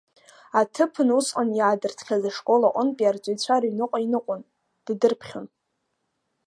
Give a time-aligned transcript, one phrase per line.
[0.59, 4.41] Аҭыԥан усҟан иаадыртхьаз ашкол аҟынтәи арҵаҩцәа рыҩныҟа иныҟәон,
[4.85, 5.47] дадырԥхьон.